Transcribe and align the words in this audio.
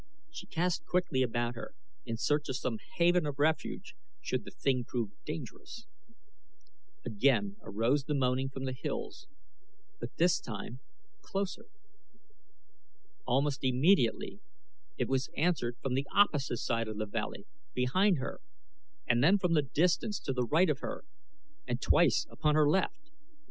She 0.31 0.47
cast 0.47 0.83
quickly 0.87 1.21
about 1.21 1.53
her 1.53 1.75
in 2.07 2.17
search 2.17 2.49
of 2.49 2.55
some 2.57 2.79
haven 2.95 3.27
of 3.27 3.37
refuge 3.37 3.93
should 4.19 4.45
the 4.45 4.49
thing 4.49 4.83
prove 4.83 5.11
dangerous. 5.25 5.85
Again 7.05 7.57
arose 7.61 8.05
the 8.05 8.15
moaning 8.15 8.49
from 8.49 8.65
the 8.65 8.73
hills, 8.73 9.27
but 9.99 10.17
this 10.17 10.39
time 10.39 10.79
closer. 11.21 11.67
Almost 13.27 13.59
immediately 13.63 14.39
it 14.97 15.07
was 15.07 15.29
answered 15.37 15.77
from 15.83 15.93
the 15.93 16.07
opposite 16.11 16.57
side 16.57 16.87
of 16.87 16.97
the 16.97 17.05
valley, 17.05 17.45
behind 17.75 18.17
her, 18.17 18.41
and 19.07 19.23
then 19.23 19.37
from 19.37 19.53
the 19.53 19.61
distance 19.61 20.19
to 20.21 20.33
the 20.33 20.45
right 20.47 20.71
of 20.71 20.79
her, 20.79 21.03
and 21.67 21.79
twice 21.79 22.25
upon 22.31 22.55
her 22.55 22.67
left. 22.67 23.11